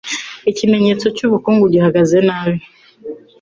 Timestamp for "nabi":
2.27-2.57